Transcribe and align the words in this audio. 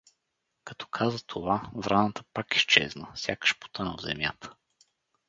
Като 0.63 0.87
каза 0.87 1.23
това, 1.25 1.71
враната 1.75 2.23
пак 2.33 2.55
изчезна, 2.55 3.11
сякаш 3.15 3.59
потъна 3.59 3.95
в 3.97 4.01
земята. 4.01 4.53